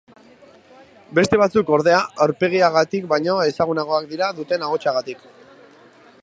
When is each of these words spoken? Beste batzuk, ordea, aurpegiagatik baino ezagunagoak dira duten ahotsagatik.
Beste 1.19 1.37
batzuk, 1.41 1.69
ordea, 1.77 1.99
aurpegiagatik 2.27 3.05
baino 3.13 3.37
ezagunagoak 3.51 4.09
dira 4.15 4.31
duten 4.41 4.67
ahotsagatik. 4.71 5.25